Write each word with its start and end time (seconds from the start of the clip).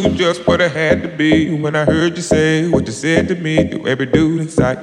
knew 0.00 0.14
just 0.14 0.46
what 0.46 0.60
I 0.60 0.68
had 0.68 1.02
to 1.02 1.08
be 1.08 1.50
when 1.54 1.76
I 1.76 1.84
heard 1.84 2.16
you 2.16 2.22
say 2.22 2.68
what 2.68 2.86
you 2.86 2.92
said 2.92 3.28
to 3.28 3.34
me 3.34 3.68
to 3.70 3.86
every 3.86 4.06
dude 4.06 4.40
in 4.40 4.48
sight. 4.48 4.78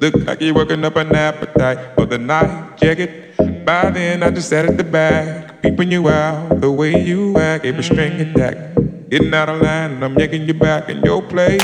Look 0.00 0.14
like 0.26 0.40
you're 0.40 0.54
working 0.54 0.84
up 0.84 0.96
an 0.96 1.14
appetite 1.14 1.94
for 1.94 2.06
the 2.06 2.18
night 2.18 2.76
jacket. 2.78 3.36
By 3.64 3.90
then, 3.90 4.22
I 4.22 4.30
just 4.30 4.48
sat 4.48 4.64
at 4.64 4.76
the 4.76 4.84
back, 4.84 5.62
peeping 5.62 5.92
you 5.92 6.08
out 6.08 6.60
the 6.60 6.70
way 6.70 7.02
you 7.02 7.36
act, 7.38 7.64
every 7.64 7.82
string 7.82 8.20
attack. 8.20 8.74
Getting 9.08 9.32
out 9.32 9.48
of 9.48 9.62
line, 9.62 9.92
and 9.92 10.04
I'm 10.04 10.18
yanking 10.18 10.46
you 10.46 10.54
back 10.54 10.88
in 10.88 11.02
your 11.02 11.22
place. 11.22 11.62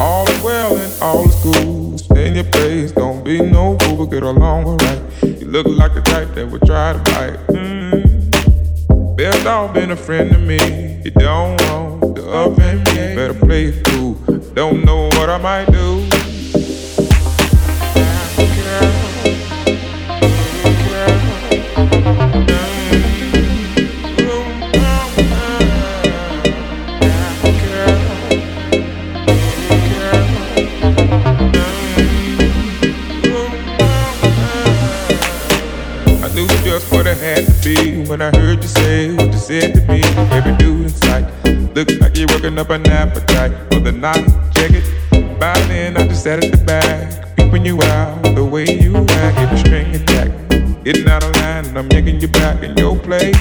All 0.00 0.28
is 0.28 0.42
well 0.44 0.76
and 0.76 1.02
all 1.02 1.28
is 1.28 1.34
cool. 1.42 1.98
Stay 1.98 2.28
in 2.28 2.36
your 2.36 2.44
place, 2.44 2.92
don't 2.92 3.24
be 3.24 3.40
no 3.40 3.76
fool, 3.78 3.96
but 3.96 4.12
get 4.12 4.22
along 4.22 4.64
alright. 4.64 5.02
You 5.22 5.46
look 5.46 5.66
like 5.66 5.94
the 5.94 6.02
type 6.02 6.34
that 6.34 6.48
would 6.48 6.62
try 6.62 6.92
to 6.92 6.98
bite. 7.00 7.46
Mm. 7.48 9.16
Best 9.16 9.42
dog 9.42 9.74
been 9.74 9.90
a 9.90 9.96
friend 9.96 10.30
to 10.30 10.38
me. 10.38 11.02
You 11.04 11.10
don't 11.10 11.60
want 11.62 11.87
offend 12.18 12.80
me. 12.86 13.14
Better 13.14 13.34
play 13.34 13.66
it. 13.66 14.54
Don't 14.54 14.84
know 14.84 15.04
what 15.06 15.30
I 15.30 15.38
might 15.38 15.70
do. 15.70 16.04
I 36.20 36.34
knew 36.34 36.48
just 36.64 36.90
what 36.92 37.06
I 37.06 37.14
had 37.14 37.46
to 37.46 37.52
be 37.62 38.04
when 38.08 38.20
I 38.20 38.30
heard 38.36 38.62
you 38.62 38.68
say 38.68 39.14
what 39.14 39.32
you 39.32 39.38
said 39.38 39.74
to 39.74 39.80
me. 39.92 40.02
Every 40.32 40.56
dude 40.56 40.82
in 40.82 40.88
sight 40.88 41.37
look 41.78 42.00
like 42.00 42.16
you're 42.16 42.26
working 42.28 42.58
up 42.58 42.70
an 42.70 42.84
appetite 42.88 43.52
for 43.70 43.78
the 43.78 43.92
night. 43.92 44.26
Check 44.52 44.72
it. 44.72 45.38
By 45.38 45.56
then, 45.68 45.96
I 45.96 46.08
just 46.08 46.24
sat 46.24 46.42
at 46.42 46.50
the 46.50 46.64
back, 46.64 47.36
peeping 47.36 47.64
you 47.64 47.80
out 47.80 48.20
the 48.34 48.44
way 48.44 48.64
you 48.64 48.96
act, 48.96 49.38
every 49.38 49.58
string 49.58 49.94
attack. 49.94 50.28
Getting 50.82 51.08
out 51.08 51.22
of 51.22 51.36
line, 51.36 51.66
and 51.66 51.78
I'm 51.78 51.88
yanking 51.92 52.20
you 52.20 52.26
back 52.26 52.64
in 52.64 52.76
your 52.76 52.98
place. 52.98 53.36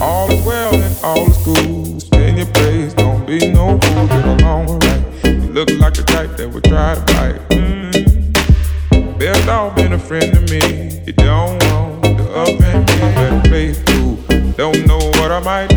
All 0.00 0.28
is 0.28 0.44
well 0.44 0.74
and 0.74 0.96
all 1.04 1.30
is 1.30 1.36
cool. 1.44 2.00
Stay 2.00 2.36
your 2.36 2.46
place, 2.46 2.94
don't 2.94 3.24
be 3.24 3.38
no 3.52 3.78
fool. 3.78 4.06
Get 4.08 4.24
along 4.24 4.68
alright. 4.68 5.04
You 5.24 5.52
look 5.52 5.70
like 5.78 5.94
the 5.94 6.02
type 6.02 6.36
that 6.38 6.50
would 6.50 6.64
try 6.64 6.96
to 6.96 7.00
bite. 7.14 7.38
Mm. 7.50 9.18
Best 9.20 9.46
dog 9.46 9.76
been 9.76 9.92
a 9.92 9.98
friend 9.98 10.34
to 10.34 10.40
me. 10.52 11.00
You 11.06 11.12
don't 11.12 11.62
want 11.62 12.02
to 12.02 12.26
offend 12.42 12.88
me. 12.88 12.98
Better 13.14 13.48
play 13.48 13.66
it. 13.70 14.56
Don't 14.56 14.84
know 14.86 14.98
what 14.98 15.30
I 15.30 15.40
might 15.40 15.75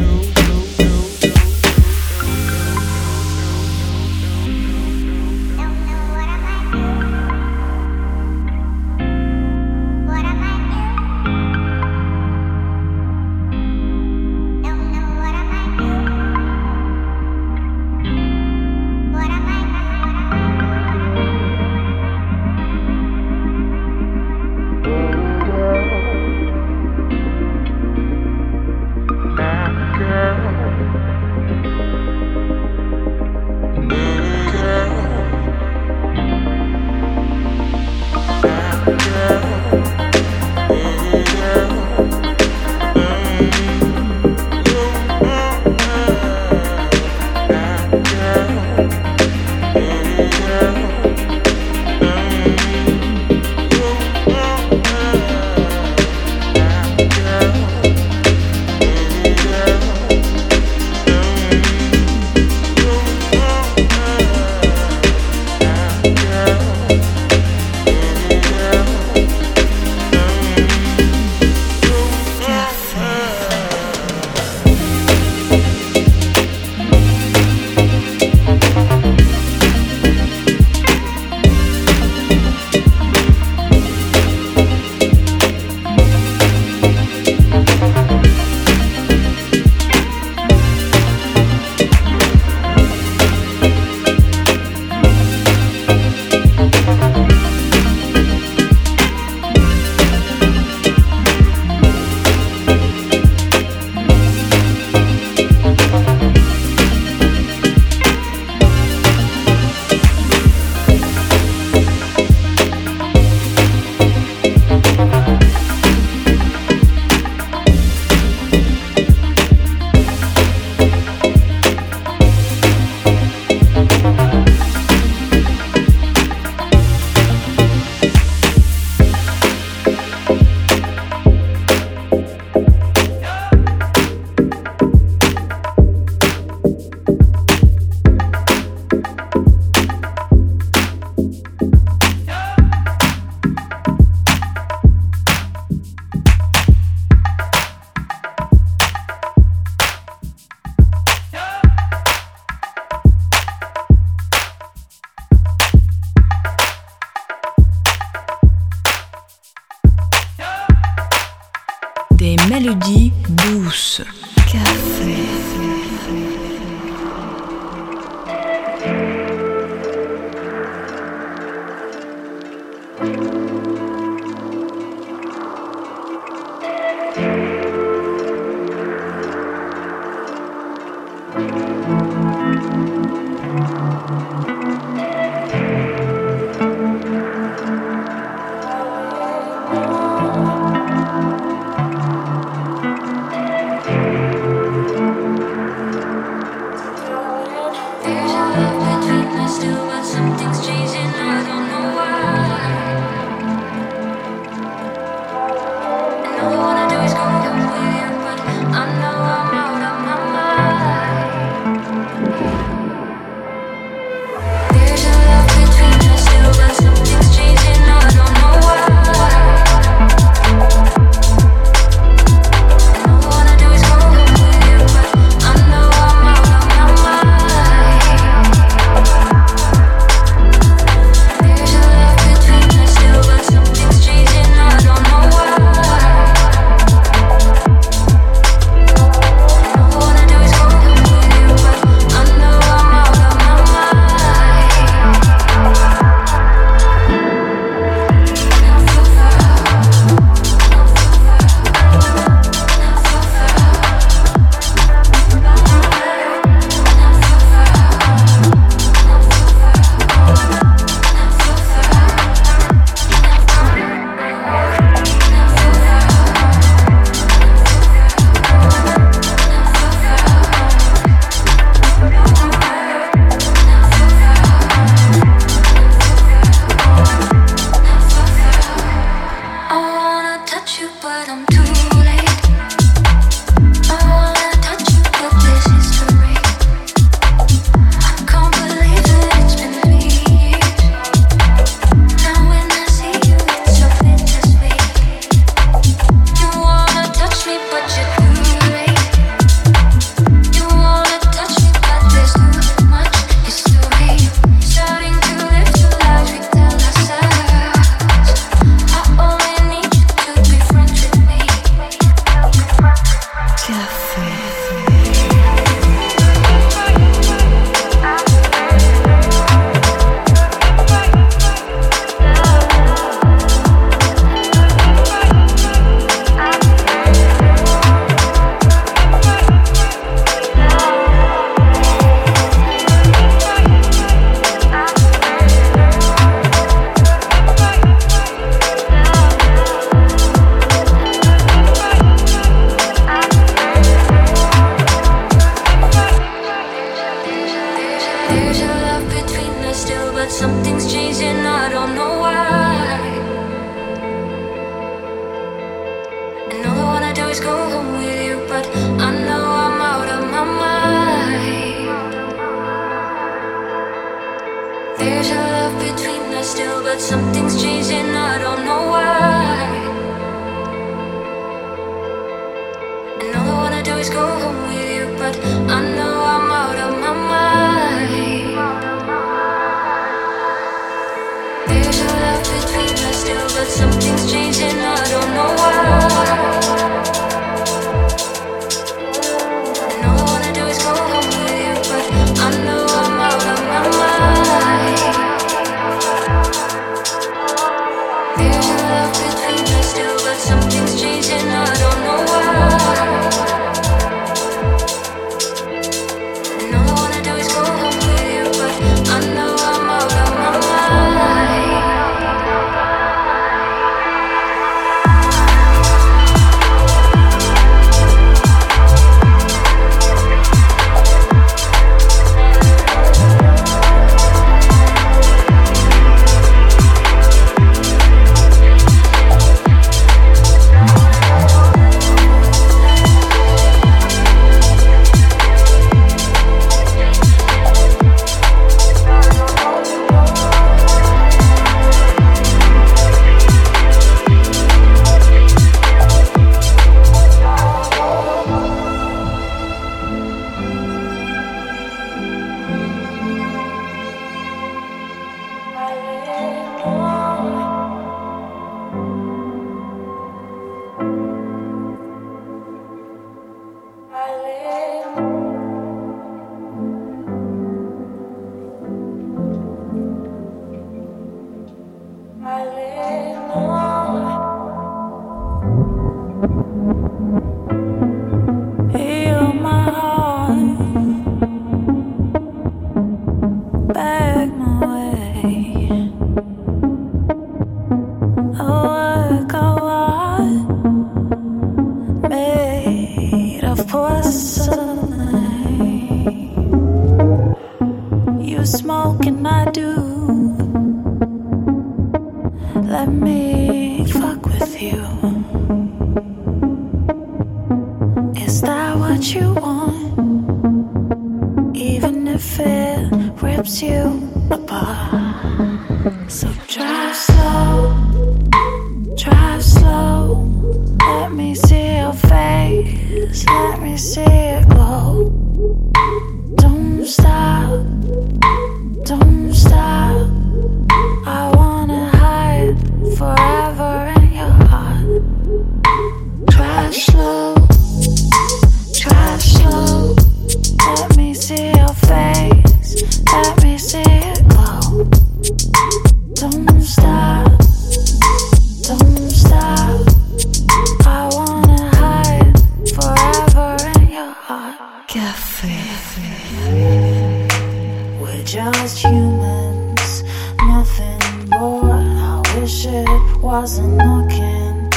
We're 558.20 558.44
just 558.44 558.98
humans, 558.98 560.24
nothing 560.58 561.50
more. 561.50 561.92
I 561.92 562.42
wish 562.60 562.86
it 562.86 563.38
wasn't 563.42 563.98
looking. 563.98 564.90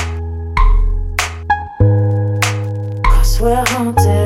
Cause 3.04 3.40
we're 3.40 3.64
haunted. 3.68 4.21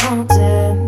haunted. 0.00 0.87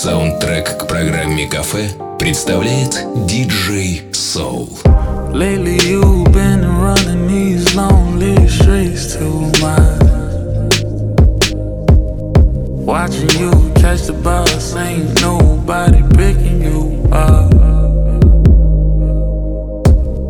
Саундтрек 0.00 0.78
к 0.78 0.86
программе 0.86 1.48
«Кафе» 1.48 1.88
представляет 2.20 3.04
DJ 3.26 4.12
Soul. 4.12 4.68
Lately 5.32 5.76
you've 5.80 6.32
been 6.32 6.64
running 6.78 7.26
these 7.26 7.74
lonely 7.74 8.46
streets 8.46 9.16
too 9.16 9.50
much. 9.60 10.84
Watching 12.86 13.28
you 13.40 13.50
catch 13.74 14.06
the 14.06 14.12
bus, 14.22 14.76
ain't 14.76 15.20
nobody 15.20 16.04
picking 16.16 16.62
you 16.62 17.02
up. 17.10 17.52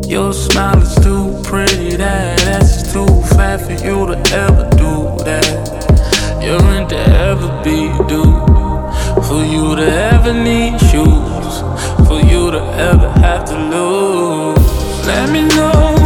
Your 0.09 0.33
smile 0.33 0.81
is 0.81 0.95
too 0.95 1.39
pretty, 1.43 1.95
that 1.95 2.39
that's 2.39 2.91
too 2.91 3.05
fat 3.37 3.61
for 3.61 3.73
you 3.73 4.07
to 4.07 4.17
ever 4.33 4.67
do 4.71 5.23
that. 5.25 6.41
You're 6.41 6.73
into 6.73 6.97
ever 6.97 7.61
be, 7.63 7.91
dude. 8.07 8.58
For 9.29 9.45
you 9.45 9.75
to 9.75 9.83
ever 9.83 10.33
need 10.33 10.79
shoes, 10.79 11.61
for 12.07 12.19
you 12.19 12.49
to 12.49 12.61
ever 12.89 13.09
have 13.21 13.45
to 13.45 13.57
lose. 13.59 15.05
Let 15.05 15.29
me 15.29 15.47
know. 15.49 15.98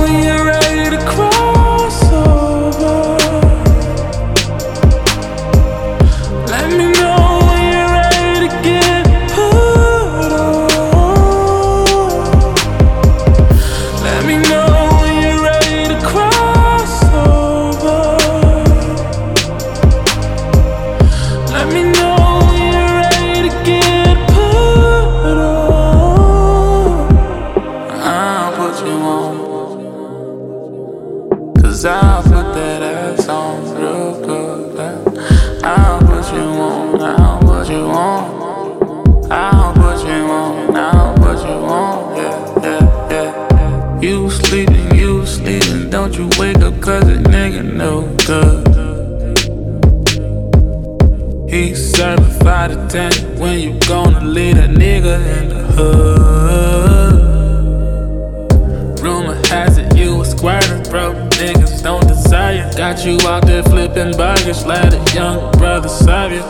nothing 64.04 64.18
baggage, 64.18 64.66
let 64.66 64.94
a 64.94 65.16
young 65.16 65.52
brother 65.54 65.88
savage. 65.88 66.44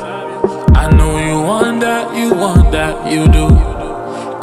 I 0.75 0.89
know 0.91 1.17
you 1.17 1.41
want 1.41 1.81
that, 1.81 2.15
you 2.15 2.33
want 2.33 2.71
that, 2.71 3.11
you 3.11 3.25
do. 3.27 3.47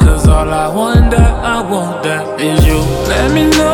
Cause 0.05 0.27
all 0.27 0.49
I 0.49 0.73
want 0.73 1.11
that, 1.11 1.43
I 1.43 1.61
want 1.61 2.03
that 2.03 2.39
is 2.39 2.65
you. 2.65 2.79
Let 3.09 3.33
me 3.33 3.49
know. 3.57 3.70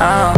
Oh. 0.00 0.37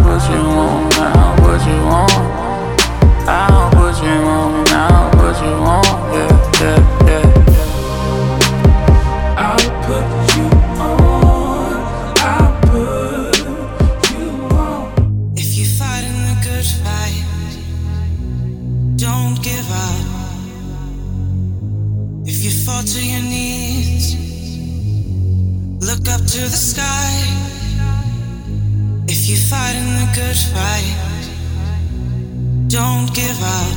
Give 33.13 33.43
up. 33.43 33.77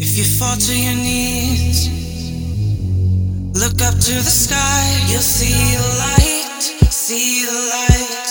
If 0.00 0.16
you 0.16 0.24
fall 0.24 0.56
to 0.56 0.74
your 0.74 0.94
knees, 0.94 1.88
look 3.54 3.80
up 3.82 3.94
to 4.00 4.14
the 4.16 4.32
sky. 4.32 4.82
You'll 5.08 5.20
see 5.20 5.52
the 5.52 5.88
light, 6.00 6.62
see 6.90 7.44
the 7.44 7.52
light. 7.52 8.28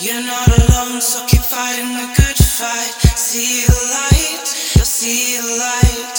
You're 0.00 0.22
not 0.22 0.48
alone, 0.48 1.00
so 1.00 1.24
keep 1.26 1.40
fighting 1.40 1.92
the 1.96 2.12
good 2.14 2.36
fight. 2.36 2.92
See 3.16 3.64
the 3.66 3.80
light, 3.96 4.46
you'll 4.76 4.84
see 4.84 5.40
the 5.40 5.56
light. 5.56 6.18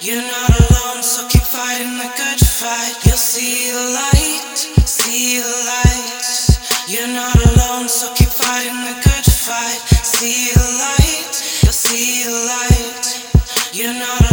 You're 0.00 0.22
not 0.22 0.50
alone, 0.50 1.02
so 1.02 1.28
keep 1.28 1.42
fighting 1.42 1.98
the 1.98 2.10
good 2.16 2.40
fight. 2.40 2.96
You'll 3.04 3.16
see 3.16 3.72
the 3.72 3.84
light, 3.92 4.56
see 4.88 5.40
the 5.40 5.56
light. 5.68 6.24
You're 6.88 7.12
not 7.12 7.36
alone, 7.36 7.88
so 7.88 8.12
keep 8.14 8.28
fighting 8.28 8.80
the 8.88 8.94
good 9.04 9.26
fight. 9.26 9.80
See 10.02 10.55
You 13.76 13.92
know. 13.92 14.25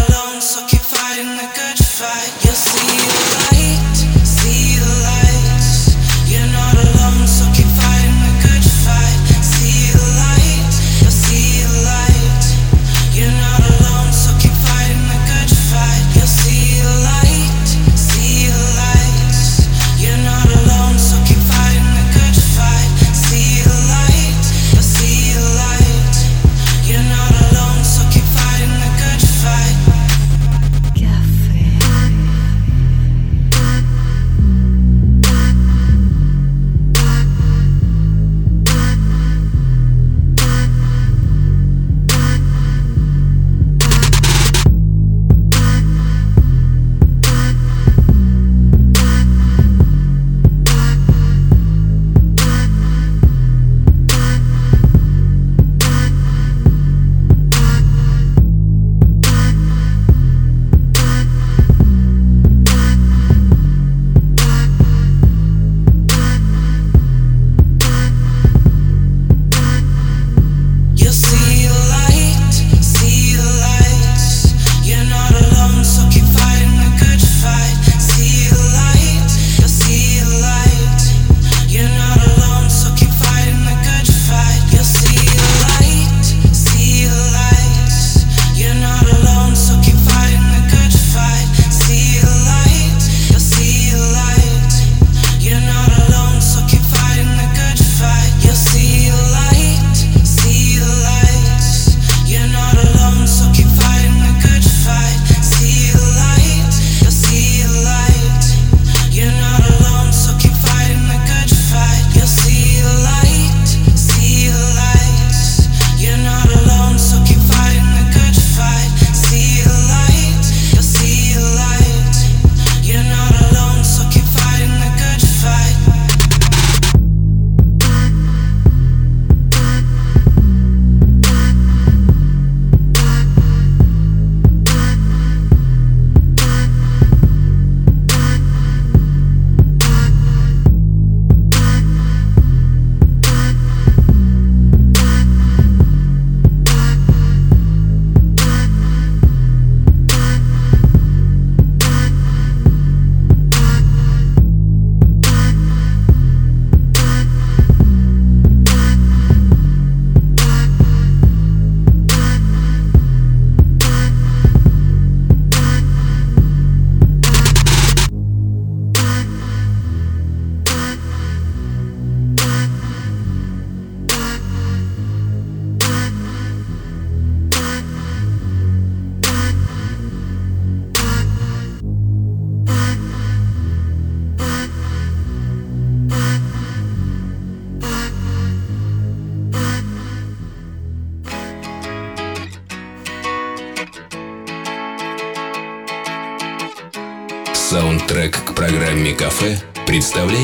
представляет 200.13 200.42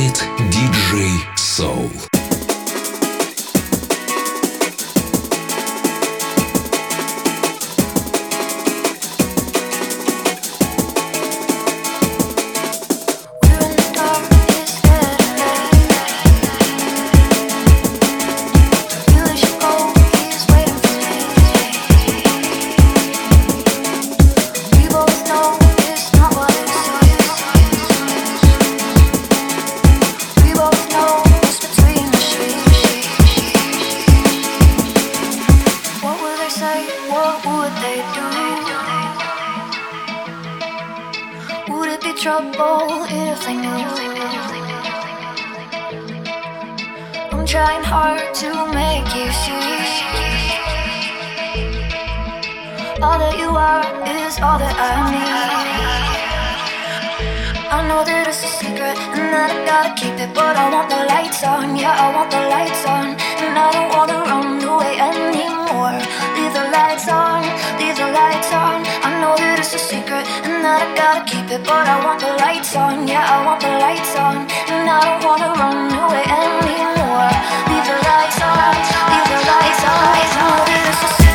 Tonight 70.70 70.86
I 70.86 70.96
gotta 70.96 71.26
keep 71.26 71.50
it, 71.50 71.64
but 71.66 71.88
I 71.88 72.06
want 72.06 72.20
the 72.20 72.28
lights 72.46 72.76
on. 72.76 73.08
Yeah, 73.08 73.26
I 73.26 73.44
want 73.44 73.60
the 73.60 73.74
lights 73.82 74.16
on. 74.18 74.46
And 74.70 74.88
I 74.88 75.02
don't 75.02 75.26
wanna 75.26 75.50
run 75.58 75.90
away 75.98 76.22
anymore. 76.30 77.34
Leave 77.70 77.86
the 77.90 77.98
lights 78.06 78.38
on, 78.38 78.78
leave 79.10 79.30
the 79.34 79.40
lights 79.50 79.84
on. 79.90 80.14
Leave 80.14 80.30
the 80.30 80.46
lights 80.46 81.24
on. 81.26 81.29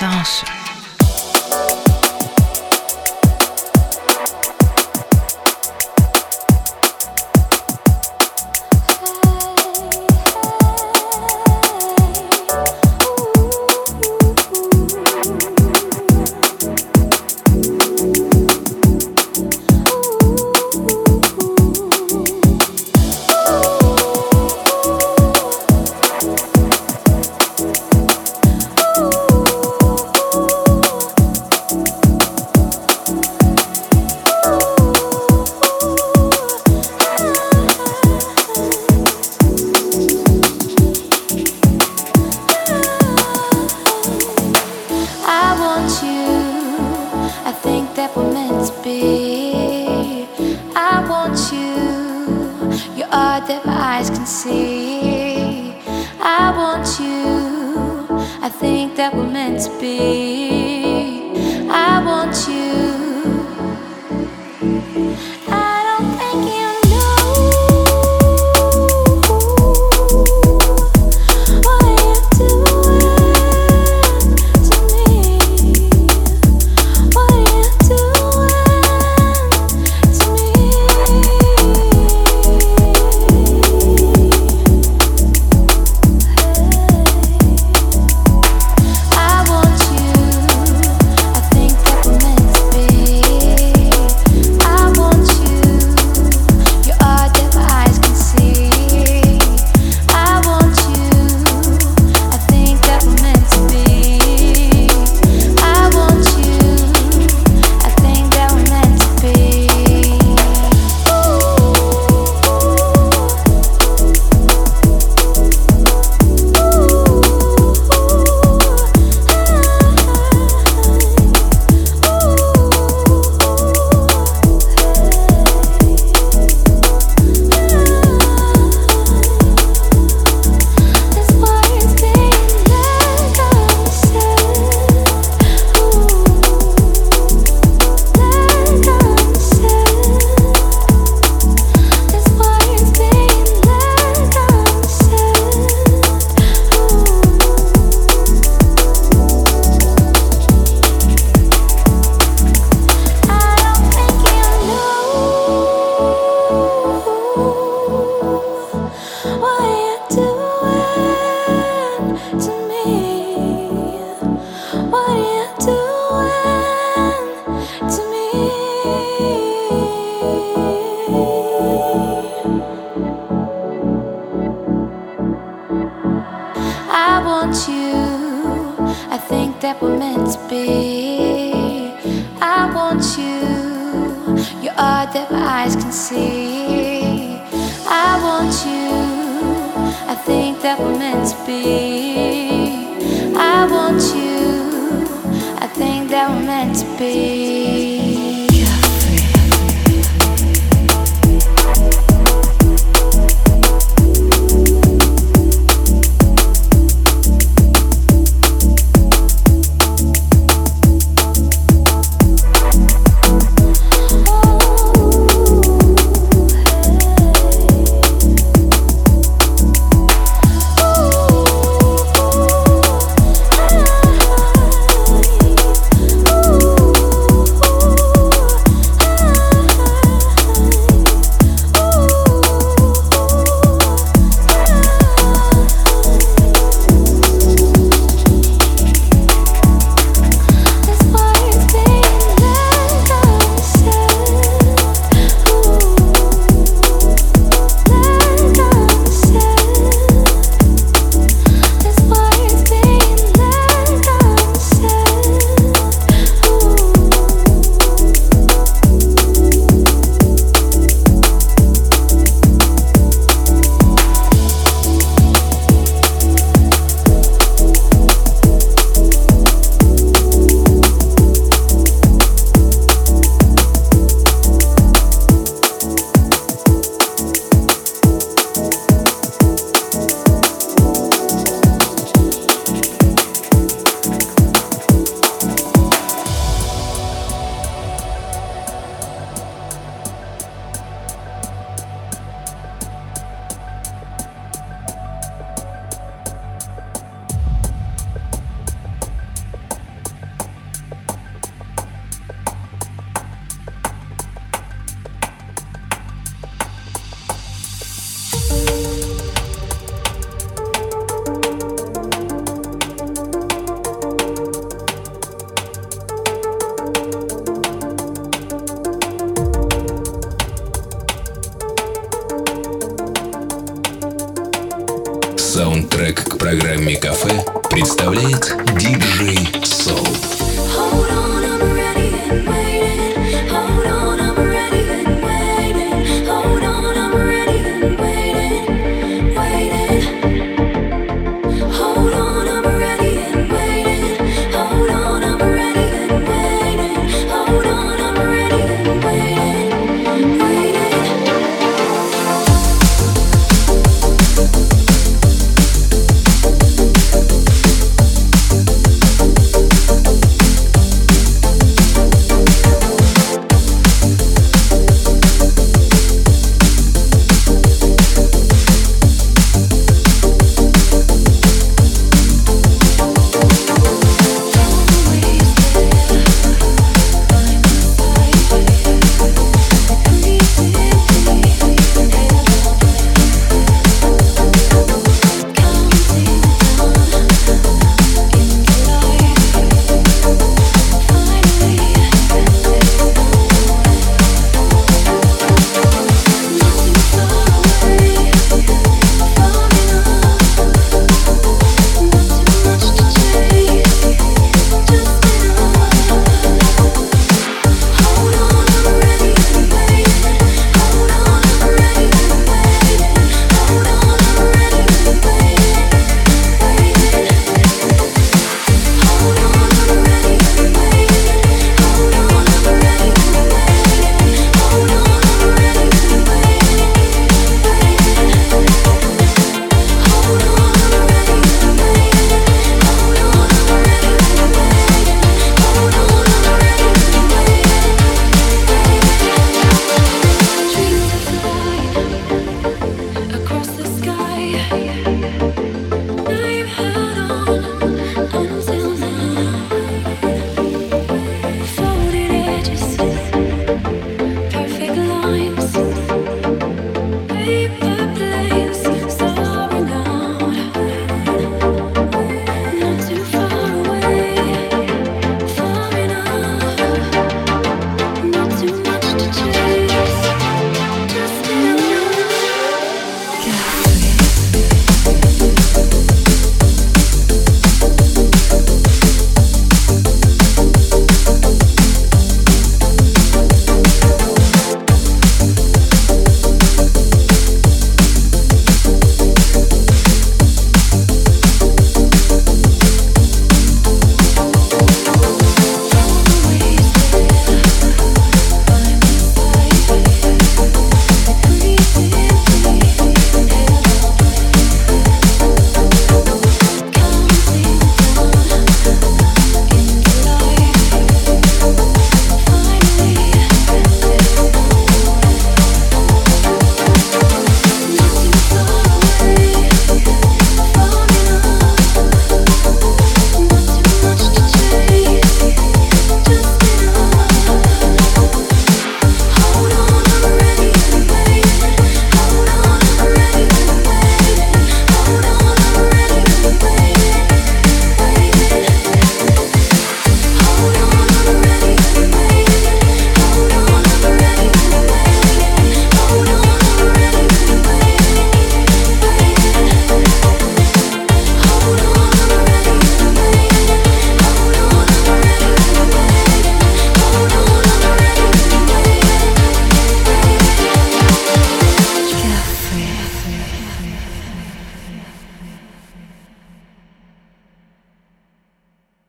Sens. 0.00 0.29